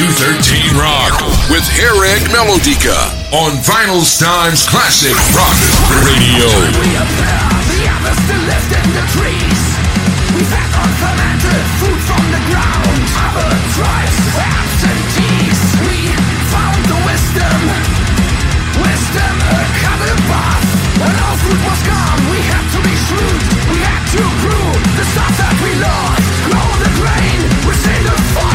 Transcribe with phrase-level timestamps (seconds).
[0.00, 1.12] 213 Rock
[1.52, 5.60] with Eric Melodica on Vinyl Times Classic Rock
[6.08, 6.48] Radio.
[6.48, 7.84] The
[8.16, 9.60] still left in the trees.
[10.48, 12.96] Had unfermented food from the ground.
[13.76, 14.16] Tribes.
[15.84, 16.08] We
[16.48, 17.60] found the wisdom.
[18.80, 19.36] Wisdom,
[19.84, 20.64] a.
[20.96, 22.96] When our food was gone, we had to be.
[23.68, 23.78] We
[24.16, 24.24] to
[24.96, 26.24] the stuff that we lost.
[26.48, 28.49] Grow the grain within the fire.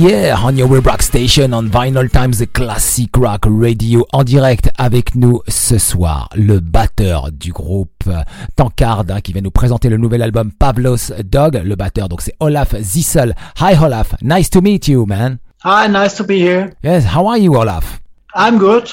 [0.00, 4.70] Yeah, on your web rock station on Vinyl Times the Classic Rock Radio en direct
[4.78, 8.22] avec nous ce soir, le batteur du groupe euh,
[8.56, 11.60] Tankard hein, qui vient nous présenter le nouvel album Pavlos Dog.
[11.62, 13.34] Le batteur donc c'est Olaf Zissel.
[13.60, 15.38] Hi Olaf, nice to meet you man.
[15.64, 16.72] Hi, nice to be here.
[16.82, 18.00] Yes, how are you Olaf?
[18.34, 18.90] I'm good.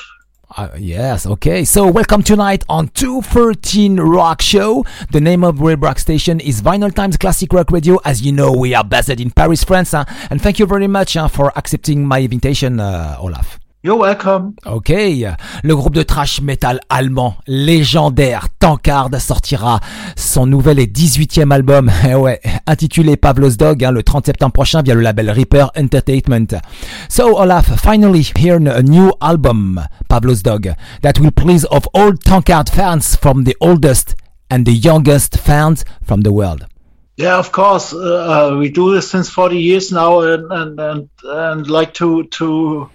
[0.55, 1.65] Uh, yes, okay.
[1.65, 4.85] So welcome tonight on 213 Rock Show.
[5.11, 7.99] The name of Web Rock Station is Vinyl Times Classic Rock Radio.
[8.05, 9.94] As you know, we are based in Paris, France.
[9.94, 13.59] And thank you very much huh, for accepting my invitation, uh, Olaf.
[13.88, 14.51] You're welcome.
[14.66, 19.80] Ok, le groupe de trash metal allemand légendaire Tankard sortira
[20.18, 24.81] son nouvel et 18e album, eh ouais, intitulé Pavlos Dog, hein, le 30 septembre prochain
[24.81, 26.60] via le label Reaper Entertainment.
[27.07, 29.80] So Olaf, finally here a new album,
[30.10, 34.18] Pavlos Dog, that will please of all Tankard fans from the oldest
[34.50, 36.68] and the youngest fans from the world.
[37.16, 37.94] Yeah, of course.
[37.94, 42.25] Uh, uh, we do this since 40 years now, and and and, and like to
[42.25, 42.89] to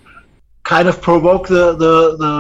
[0.77, 2.37] kind of provoke the the the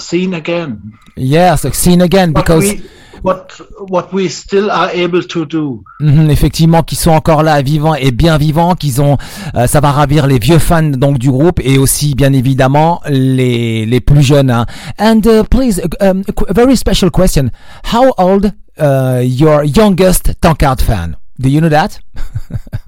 [0.00, 0.70] scene again.
[1.16, 2.82] Yes, seen again What because we
[3.22, 3.60] what
[3.94, 5.82] what we still are able to do.
[6.00, 9.16] Mhm, effectivement qu'ils sont encore là vivants et bien vivants qu'ils ont
[9.56, 13.86] euh, ça va ravir les vieux fans donc du groupe et aussi bien évidemment les
[13.86, 14.66] les plus jeunes hein.
[14.98, 17.50] and uh, please um, a qu- a very special question
[17.92, 21.16] how old uh, your youngest Tankard fan?
[21.40, 21.98] Do you know that?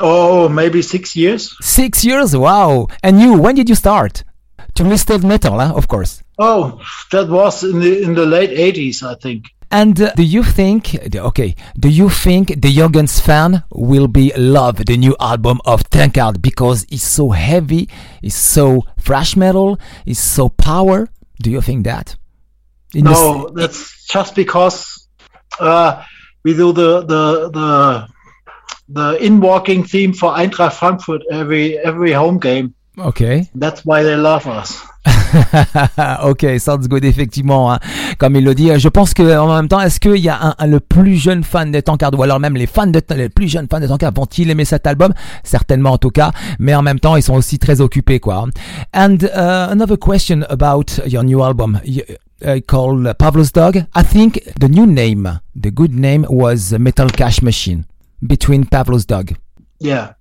[0.00, 1.56] Oh, maybe six years.
[1.60, 4.24] six years wow and you when did you start
[4.74, 5.72] to listen to metal huh?
[5.74, 6.82] of course Oh,
[7.12, 9.46] that was in the in the late 80s, I think.
[9.70, 14.76] And uh, do you think, okay, do you think the youngest fan will be love
[14.84, 17.88] the new album of Tankard because it's so heavy,
[18.22, 21.08] it's so thrash metal, it's so power?
[21.42, 22.16] Do you think that?
[22.94, 25.08] In No, that's just because
[25.58, 26.04] uh,
[26.44, 28.08] we do the the the
[28.92, 32.70] the in walking theme for Eintracht Frankfurt every every home game.
[32.98, 33.48] okay.
[33.54, 34.82] That's why they love us.
[36.22, 37.72] ok, sounds good, effectivement.
[37.72, 37.78] hein.
[38.18, 40.54] Comme il le dit, je pense que en même temps, est-ce qu'il y a un,
[40.58, 43.48] un- le plus jeune fan de Tankard ou alors même les fans de les plus
[43.48, 45.12] jeunes fans de Tankard vont-ils aimer cet album?
[45.44, 48.46] Certainement en tout cas, mais en même temps, ils sont aussi très occupés, quoi.
[48.94, 51.80] And uh, another question about your new album.
[51.84, 52.02] y-
[52.44, 53.78] Uh, called Pavlo's Dog.
[53.96, 57.84] I think the new name, the good name was Metal Cash Machine
[58.24, 59.36] between Pavlo's Dog.
[59.78, 60.14] Yeah.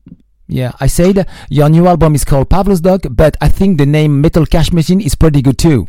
[0.48, 4.22] Yeah, I said your new album is called Pavlo's Dog, but I think the name
[4.22, 5.88] Metal Cash Machine is pretty good too.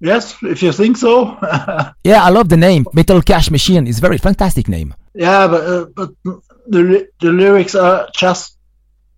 [0.00, 1.36] Yes, if you think so.
[2.04, 3.86] Yeah, I love the name Metal Cash Machine.
[3.86, 4.94] It's a very fantastic name.
[5.14, 6.10] yeah, but uh, but
[6.66, 8.56] the the lyrics are just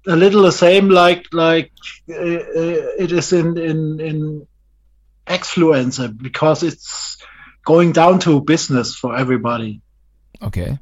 [0.09, 1.71] a little the same, like like
[2.11, 4.47] uh, uh, it is in in in
[5.29, 7.19] Exfluencer because it's
[7.65, 9.81] going down to business for everybody.
[10.41, 10.79] Ok.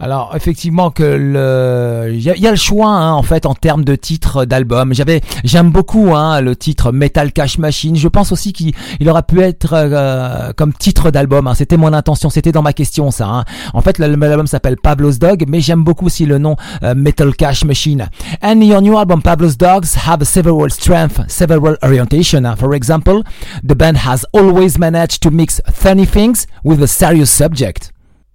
[0.00, 3.94] Alors effectivement que le il y, a- le choix hein, en fait en termes de
[3.96, 4.92] titre d'album.
[4.94, 7.96] J'avais j'aime beaucoup hein, le titre Metal Cash Machine.
[7.96, 11.46] Je pense aussi qu'il il aurait pu être euh, comme titre d'album.
[11.46, 11.54] hein.
[11.54, 13.26] C'était mon intention, c'était dans ma question ça.
[13.28, 13.44] hein.
[13.72, 17.34] En fait l'al- l'album s'appelle Pablo's Dog, mais j'aime beaucoup aussi le nom euh, Metal
[17.34, 18.08] Cash Machine.
[18.42, 22.42] And your new album Pablo's Dogs have several strengths, several orientation.
[22.58, 23.22] For example,
[23.62, 27.92] the band has always managed to mix funny things with a serious subject.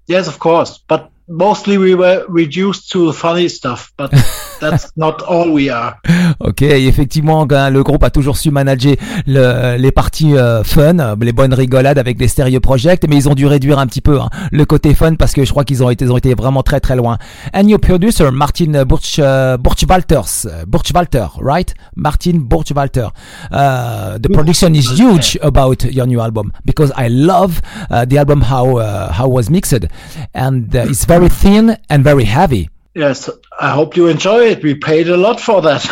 [0.08, 4.12] Yes, of course, but mostly we were reduced to funny stuff, but
[4.60, 5.98] that's not all we are.
[6.40, 8.96] Ok, effectivement, hein, le groupe a toujours su manager
[9.28, 13.36] le- les parties euh, fun, les bonnes rigolades avec des sérieux projects, mais ils ont
[13.36, 15.90] dû réduire un petit peu hein, le côté fun parce que je crois qu'ils ont
[15.90, 17.18] été, ils ont été vraiment très très loin.
[17.54, 21.74] And your producer, Martin Burch, uh, Burchwalters, Burchwalter, right?
[21.96, 23.10] Martin Burchwalter.
[23.52, 28.42] Uh, the production is huge about your new album because I love uh, the album
[28.42, 29.86] how uh, how was mixed,
[30.34, 32.70] and uh, it's very thin and very heavy.
[32.96, 33.30] Yes,
[33.60, 34.64] I hope you enjoy it.
[34.64, 35.84] We paid a lot for that.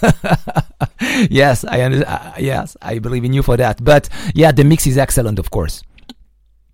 [1.30, 3.82] yes, I uh, yes, I believe in you for that.
[3.82, 5.82] But yeah, the mix is excellent, of course.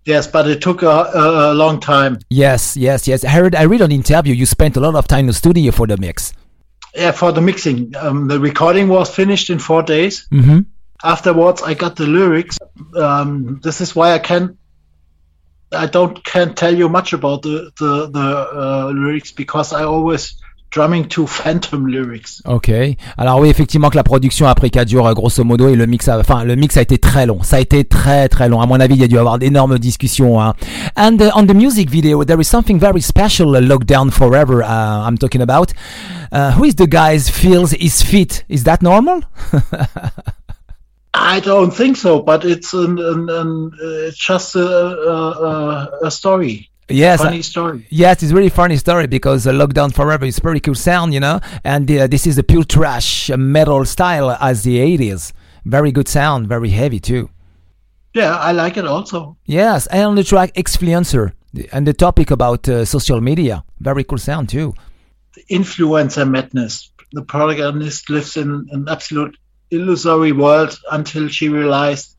[0.05, 2.19] yes, but it took a, a, long time.
[2.29, 3.23] Yes, yes, yes.
[3.23, 5.71] I heard, I read on interview you spent a lot of time in the studio
[5.71, 6.33] for the mix.
[6.95, 7.95] Yeah, for the mixing.
[7.95, 10.27] Um, the recording was finished in four days.
[10.31, 10.61] Mm-hmm.
[11.03, 12.57] Afterwards, I got the lyrics.
[12.95, 14.57] Um, this is why I can't.
[15.73, 20.35] I don't can't tell you much about the the, the uh, lyrics because I always
[20.71, 22.41] drumming to phantom lyrics.
[22.45, 22.71] Ok.
[23.17, 25.85] Alors oui, effectivement que la production a pris 4 jours, euh, grosso modo, et le
[25.85, 27.43] mix, a, enfin le mix a été très long.
[27.43, 28.61] Ça a été très très long.
[28.61, 30.41] À mon avis, il y a dû avoir d'énormes discussions.
[30.41, 30.55] Hein.
[30.97, 33.55] And uh, on the music video, there is something very special.
[33.55, 34.63] Uh, Lockdown Forever.
[34.63, 35.73] Uh, I'm talking about.
[36.31, 38.45] Uh, who is the guys feels his feet?
[38.49, 39.21] Is that normal?
[41.13, 46.11] I don't think so, but it's an, an, an uh, it's just a, a, a-
[46.11, 47.21] story, yes.
[47.21, 47.85] funny story.
[47.89, 51.41] Yes, it's really funny story because uh, Lockdown Forever is pretty cool sound, you know,
[51.65, 55.33] and uh, this is the pure trash uh, metal style as the 80s.
[55.65, 57.29] Very good sound, very heavy too.
[58.13, 59.37] Yeah, I like it also.
[59.45, 61.33] Yes, and on the track Exfluencer
[61.71, 63.63] and the topic about uh, social media.
[63.79, 64.73] Very cool sound too.
[65.49, 66.89] Influencer madness.
[67.13, 69.35] The protagonist lives in an absolute
[69.71, 72.15] illusory world until she realized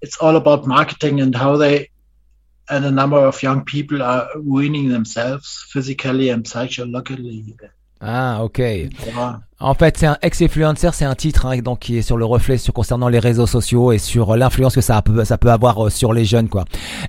[0.00, 1.88] it's all about marketing and how they
[2.68, 7.54] and a number of young people are ruining themselves physically and psychologically.
[8.00, 8.60] Ah, ok.
[9.60, 12.58] En fait, c'est un ex-influencer, c'est un titre hein, donc qui est sur le reflet
[12.58, 15.86] sur concernant les réseaux sociaux et sur euh, l'influence que ça peut, ça peut avoir
[15.86, 16.64] euh, sur les jeunes quoi.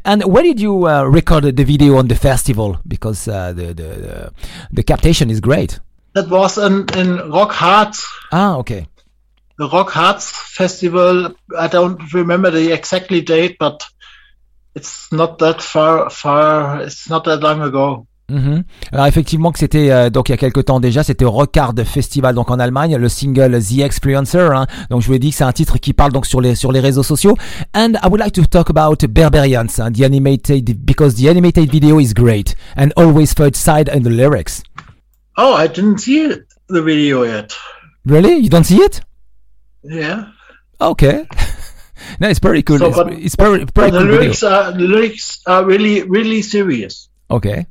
[0.05, 2.77] And where did you uh, record the video on the festival?
[2.85, 4.31] Because uh, the, the the
[4.71, 5.79] the captation is great.
[6.13, 8.85] That was in, in Rock Hearts, Ah, ok.
[9.63, 11.35] The Rock Hearts Festival.
[11.57, 13.83] I don't remember the exactly date, but
[14.75, 16.81] it's not that far, far.
[16.81, 18.07] It's not that long ago.
[18.31, 18.63] Mhm.
[18.93, 21.73] Alors effectivement que c'était euh, donc il y a quelque temps déjà, c'était au Rockard
[21.83, 24.49] Festival donc en Allemagne, le single The Experiencer.
[24.53, 24.65] Hein.
[24.89, 26.71] Donc je vous ai dit que c'est un titre qui parle donc sur les sur
[26.71, 27.35] les réseaux sociaux.
[27.75, 31.99] And I would like to talk about Berberians, hein, the animated because the animated video
[31.99, 34.63] is great and always third side in the lyrics.
[35.37, 36.29] Oh, I didn't see
[36.69, 37.53] the video yet.
[38.05, 39.01] Really, you don't see it?
[39.83, 40.31] Yeah.
[40.79, 41.27] Okay.
[42.19, 42.79] no, it's very cool.
[42.79, 44.19] So, it's, but- it's very very But the cool video.
[44.21, 47.65] lyrics are the lyrics are really really serious Okay.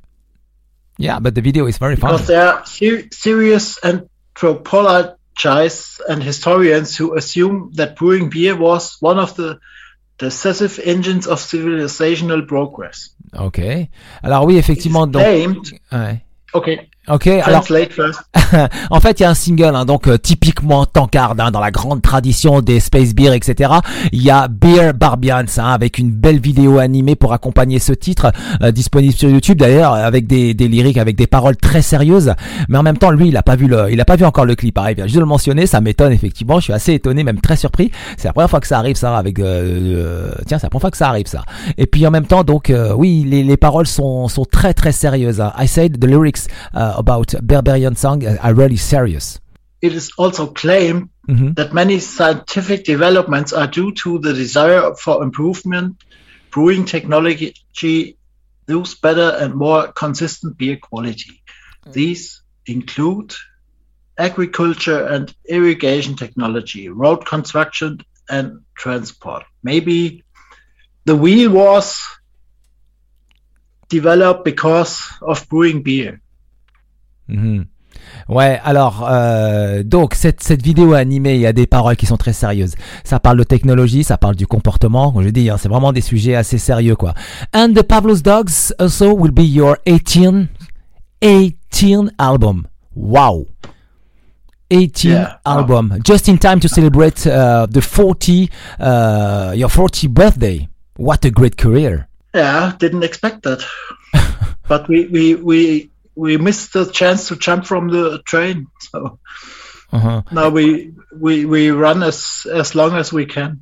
[0.99, 2.12] Yeah, but the video is very fun.
[2.12, 9.19] because they are ser- serious anthropologists and historians who assume that brewing beer was one
[9.19, 9.59] of the
[10.19, 13.11] decisive engines of civilizational progress.
[13.35, 13.88] Ok.
[14.23, 15.23] Alors oui, effectivement, donc.
[15.25, 15.73] Claimed.
[15.90, 16.23] Ouais.
[16.54, 17.26] Okay, Ok.
[17.26, 17.64] Alors.
[18.90, 21.71] en fait, il y a un single, hein, donc euh, typiquement tankard, hein, dans la
[21.73, 23.73] grande tradition des space beer, etc.
[24.12, 28.30] Il y a Beer Barbians, hein, avec une belle vidéo animée pour accompagner ce titre,
[28.62, 32.35] euh, disponible sur YouTube d'ailleurs, avec des, des lyriques, avec des paroles très sérieuses.
[32.68, 34.44] Mais en même temps, lui, il a pas vu le, il a pas vu encore
[34.44, 34.78] le clip.
[34.78, 36.59] hein, il vient juste de le mentionner, ça m'étonne effectivement.
[36.61, 37.90] Je suis assez étonné, même très surpris.
[38.16, 39.40] C'est la première fois que ça arrive, ça, avec.
[39.40, 41.42] euh, euh, tiens, c'est la première fois que ça arrive, ça.
[41.78, 44.92] Et puis en même temps, donc, euh, oui, les, les paroles sont sont très très
[44.92, 45.40] sérieuses.
[45.40, 45.52] hein.
[45.59, 49.40] I said the lyrics uh, about Berberian song uh, are really serious.
[49.80, 51.54] It is also claimed Mhm.
[51.56, 55.96] that many scientific developments are due to the desire for improvement,
[56.50, 58.16] brewing technology,
[58.66, 61.42] thus better and more consistent beer quality.
[61.92, 63.34] These include
[64.18, 69.44] agriculture and irrigation technology, road construction and transport.
[69.62, 70.25] Maybe
[71.04, 72.00] the wheel was
[73.88, 76.21] developed because of brewing beer.
[77.28, 77.64] Mhm.
[78.28, 82.16] Ouais, alors euh, donc cette cette vidéo animée, il y a des paroles qui sont
[82.16, 82.74] très sérieuses.
[83.04, 85.12] Ça parle de technologie, ça parle du comportement.
[85.12, 87.14] Comme je dis, hein, c'est vraiment des sujets assez sérieux quoi.
[87.54, 90.48] And the Pavlos Dogs also will be your 18
[91.20, 92.66] 18 album.
[92.96, 93.46] Wow.
[94.70, 95.38] 18 Yeah.
[95.44, 98.48] album, just in time to celebrate uh, the 40
[98.80, 100.66] uh, your 40 birthday.
[100.96, 102.08] What a great career.
[102.34, 103.62] Yeah, didn't expect that.
[104.68, 108.66] but we, we we we missed the chance to jump from the train.
[108.92, 109.19] So
[109.95, 110.23] Uh-huh.
[110.33, 110.90] now we
[111.21, 113.57] we we run as as long as we can.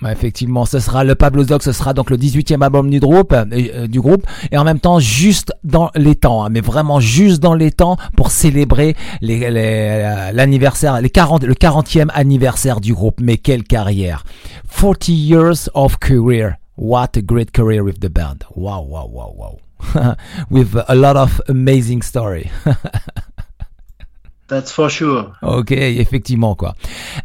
[0.00, 3.32] Ouais, effectivement, ce sera le Pablo Dog, ce sera donc le 18e album du groupe,
[3.32, 6.98] euh, euh, du groupe, et en même temps juste dans les temps, hein, mais vraiment
[7.00, 12.80] juste dans les temps pour célébrer les- les- euh, l'anniversaire, les 40, le 40e anniversaire
[12.80, 13.20] du groupe.
[13.20, 14.24] Mais quelle carrière!
[14.68, 16.54] 40 years of career.
[16.76, 18.38] What a great career with the band.
[18.56, 19.58] Wow, wow, wow, wow.
[20.50, 22.50] with a lot of amazing story.
[24.48, 25.34] That's for sure.
[25.42, 26.74] Ok, effectivement quoi.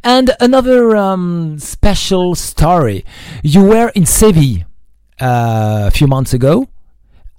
[0.04, 3.04] And another um, special story.
[3.44, 4.64] You were in Seville
[5.20, 6.70] uh, a few months ago.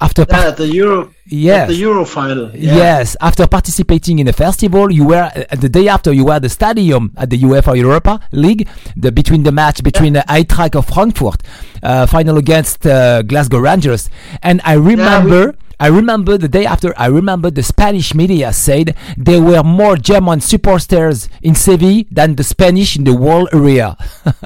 [0.01, 1.11] After Yeah, the Euro.
[1.27, 1.69] Yes.
[1.69, 2.53] The Eurofinal.
[2.55, 2.77] Yeah.
[2.77, 6.43] Yes, after participating in a festival, you were uh, the day after you were at
[6.43, 10.87] the stadium at the UEFA Europa League, the between the match between the Eintracht of
[10.87, 11.43] Frankfurt,
[11.83, 14.09] uh, final against uh, Glasgow Rangers,
[14.43, 15.55] and I remember.
[15.81, 20.41] I remember the day after, I remember the Spanish media said there were more German
[20.41, 23.97] supporters in Seville than the Spanish in the whole area.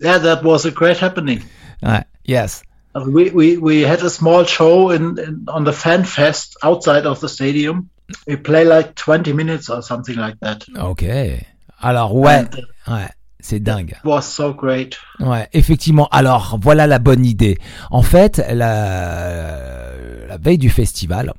[0.00, 1.42] Yeah, that was a great happening.
[1.82, 2.62] Uh, yes.
[3.06, 7.20] We we we had a small show in, in on the Fan Fest outside of
[7.20, 7.88] the stadium.
[8.26, 10.60] We play like 20 minutes or something like that.
[10.80, 11.04] Ok.
[11.80, 12.40] Alors, ouais.
[12.86, 13.08] Uh, Ouais.
[13.40, 13.90] C'est dingue.
[14.02, 14.96] It was so great.
[15.20, 16.08] Ouais, effectivement.
[16.10, 17.56] Alors, voilà la bonne idée.
[17.90, 19.92] En fait, la,
[20.28, 21.32] la veille du festival,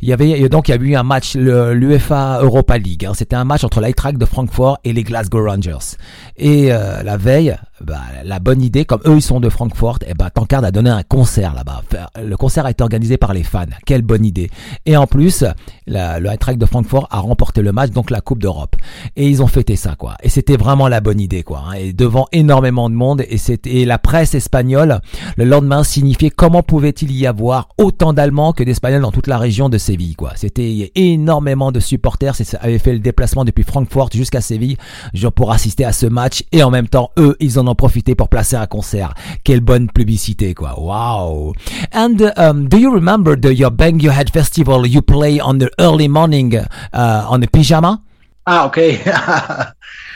[0.00, 3.06] il y avait donc il y a eu un match l'UEFA Europa League.
[3.06, 3.12] hein.
[3.14, 5.96] C'était un match entre l'Eintracht de Francfort et les Glasgow Rangers.
[6.36, 10.14] Et euh, la veille, bah, la bonne idée, comme eux ils sont de Francfort, et
[10.14, 11.82] ben Tankard a donné un concert là-bas.
[12.22, 13.64] Le concert a été organisé par les fans.
[13.86, 14.50] Quelle bonne idée.
[14.86, 15.44] Et en plus,
[15.86, 18.76] le Eintracht de Francfort a remporté le match, donc la Coupe d'Europe.
[19.16, 20.16] Et ils ont fêté ça, quoi.
[20.22, 21.64] Et c'était vraiment la bonne idée, quoi.
[21.68, 21.72] hein.
[21.78, 25.00] Et devant énormément de monde, et c'était la presse espagnole
[25.36, 29.68] le lendemain signifiait comment pouvait-il y avoir autant d'Allemands que d'Espagnols dans toute la région
[29.68, 30.32] de Séville, quoi.
[30.36, 34.76] C'était énormément de supporters, c'est- avaient fait le déplacement depuis Francfort jusqu'à Séville,
[35.14, 38.14] genre pour assister à ce match, et en même temps, eux, ils en ont profité
[38.14, 39.14] pour placer un concert.
[39.44, 40.74] Quelle bonne publicité, quoi.
[40.78, 41.52] Wow.
[41.92, 45.70] And um, do you remember the your Bang Your Head festival you play on the
[45.78, 46.56] early morning
[46.92, 48.00] uh, on a pyjama?
[48.46, 48.98] Ah, okay.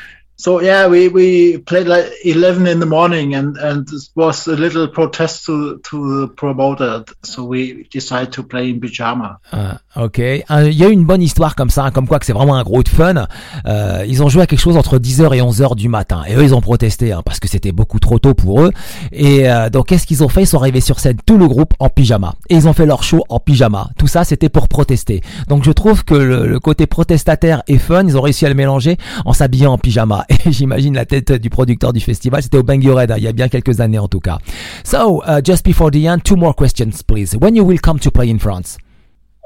[0.43, 4.57] so yeah, we, we played like eleven in the morning, and and it was a
[4.57, 7.05] little protest to to the promoter.
[7.23, 9.39] So we decided to play in pyjama.
[9.53, 10.19] Ah, ok.
[10.19, 12.57] Euh, Il y a eu une bonne histoire comme ça, comme quoi que c'est vraiment
[12.57, 13.27] un gros de fun.
[13.67, 16.23] Euh, ils ont joué à quelque chose entre 10h et 11h du matin.
[16.27, 18.73] Et eux, ils ont protesté hein, parce que c'était beaucoup trop tôt pour eux.
[19.13, 20.43] Et euh, donc, qu'est-ce qu'ils ont fait?
[20.43, 22.35] Ils sont arrivés sur scène, tout le groupe en pyjama.
[22.49, 23.91] Et ils ont fait leur show en pyjama.
[23.97, 25.21] Tout ça, c'était pour protester.
[25.47, 28.55] Donc, je trouve que le, le côté protestataire et fun, ils ont réussi à le
[28.57, 30.25] mélanger en s'habillant en pyjama.
[30.51, 32.43] J'imagine la tête du producteur du festival.
[32.43, 34.39] C'était au Bangor Red, hein, il y a bien quelques années en tout cas.
[34.85, 37.37] So, uh, just before the end, two more questions, please.
[37.41, 38.79] When you will come to play in France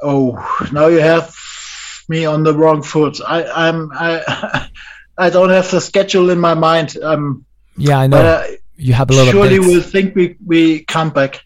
[0.02, 0.36] Oh,
[0.72, 1.30] now you have
[2.08, 3.20] me on the wrong foot.
[3.26, 4.20] I I'm I
[5.18, 6.96] I don't have the schedule in my mind.
[7.02, 7.44] Um,
[7.78, 8.18] Yeah, I know.
[8.18, 8.42] but uh,
[8.76, 9.66] you have a lot surely of dates.
[9.74, 11.40] we'll think we we come back.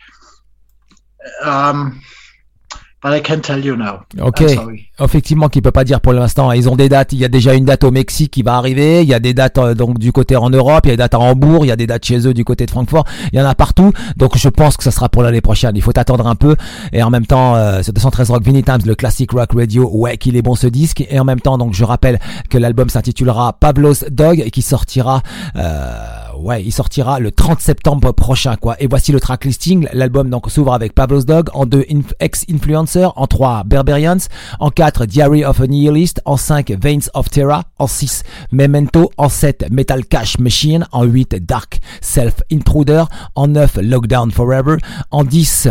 [1.44, 2.00] Um,
[3.02, 4.00] but I can't tell you now.
[4.21, 4.42] Ok.
[5.02, 6.52] Effectivement, qu'il peut pas dire pour l'instant.
[6.52, 7.12] Ils ont des dates.
[7.12, 9.02] Il y a déjà une date au Mexique qui va arriver.
[9.02, 10.80] Il y a des dates euh, donc du côté en Europe.
[10.85, 11.64] Il y a des dates à Hambourg.
[11.64, 13.04] Il y a des dates chez eux du côté de Francfort.
[13.33, 13.92] Il y en a partout.
[14.16, 15.73] Donc je pense que ça sera pour l'année prochaine.
[15.76, 16.57] Il faut attendre un peu.
[16.92, 19.88] Et en même temps, euh, ce 213 Rock Vinny Times, le classic rock radio.
[19.92, 21.04] Ouais, qu'il est bon ce disque.
[21.09, 22.19] Et en même temps, donc je rappelle
[22.50, 25.23] que l'album s'intitulera Pablo's Dog et qui sortira.
[25.57, 25.92] Euh,
[26.38, 28.76] ouais, il sortira le 30 septembre prochain, quoi.
[28.80, 29.87] Et voici le track listing.
[29.95, 32.12] L'album donc s'ouvre avec Pablo's Dog en deux Inf-
[32.90, 34.28] ex-influencer, en trois Berberians,
[34.59, 39.28] en quatre Diary of a Nihilist, en 5 Veins of Terra, en 6 Memento, en
[39.28, 43.04] 7 Metal Cash Machine, en 8 Dark Self Intruder,
[43.35, 44.76] en 9 Lockdown Forever,
[45.11, 45.68] en 10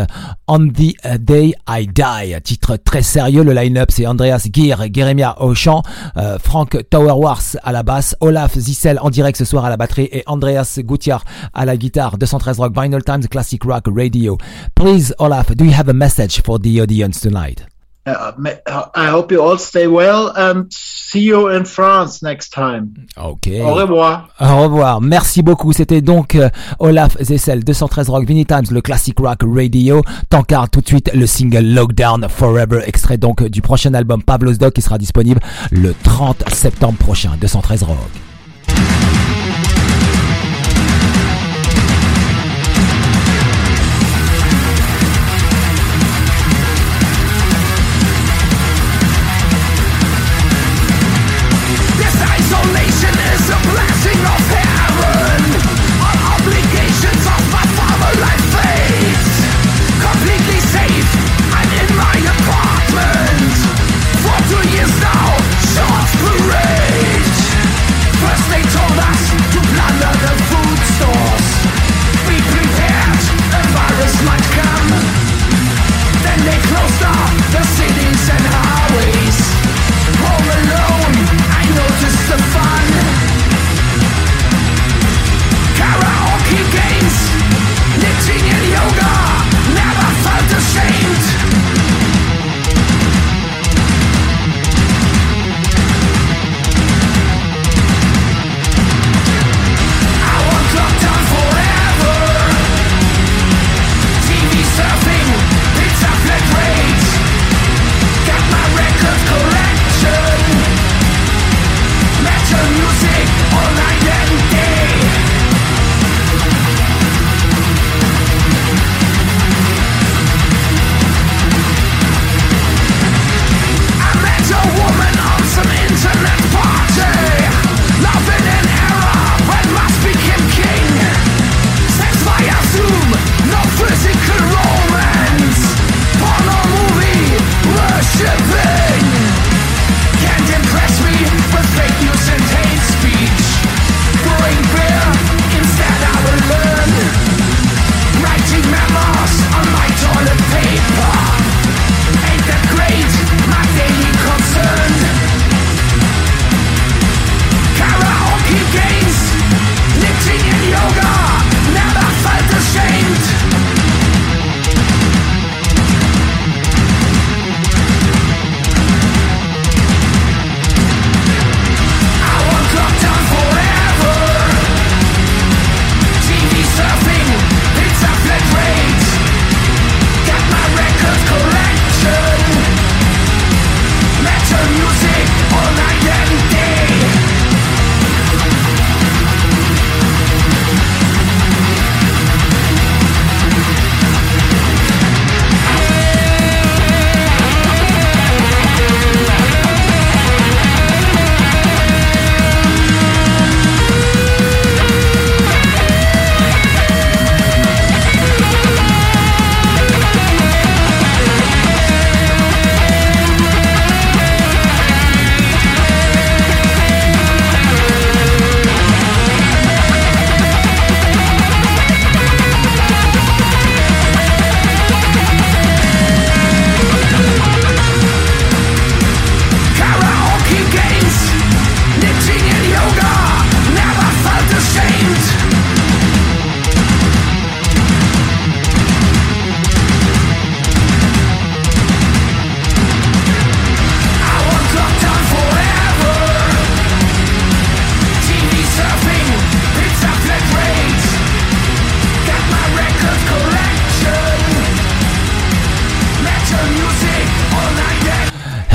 [0.48, 2.42] On the Day I Die.
[2.44, 5.84] Titre très sérieux, le line-up c'est Andreas Gear, Jeremia au chant,
[6.18, 10.10] euh, Frank Towerwars à la basse, Olaf Zissel en direct ce soir à la batterie
[10.12, 11.24] et Andreas Gutiar
[11.54, 12.18] à la guitare.
[12.18, 14.38] 213 Rock Vinyl Times Classic Rock Radio.
[14.76, 17.09] Please, Olaf, do you have a message for the audience?
[17.12, 17.66] Tonight?
[18.10, 18.32] Uh,
[18.66, 23.08] uh, I hope you all stay well and see you in France next time.
[23.18, 23.50] Ok.
[23.62, 24.30] Au revoir.
[24.40, 25.02] Au revoir.
[25.02, 25.74] Merci beaucoup.
[25.74, 26.50] C'était donc euh,
[26.80, 30.02] Olaf Zessel, 213 Rock Vinny Times, le classic rock radio.
[30.30, 34.72] Tankard tout de suite le single Lockdown Forever, extrait donc du prochain album Pablo's Dog
[34.72, 37.32] qui sera disponible le 30 septembre prochain.
[37.40, 38.29] 213 Rock.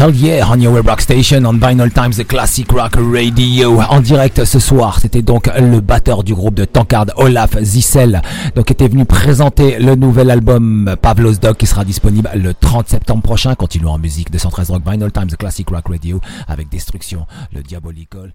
[0.07, 5.01] On your rock station on Vinyl Times the Classic Rock Radio en direct ce soir.
[5.01, 8.21] C'était donc le batteur du groupe de Tankard, Olaf Zissel,
[8.55, 13.23] donc était venu présenter le nouvel album Pavlos Dog qui sera disponible le 30 septembre
[13.23, 13.55] prochain.
[13.55, 17.63] Continuons en musique de 113 Rock Vinyl Times the Classic Rock Radio avec Destruction, le
[17.63, 18.35] Diabolical.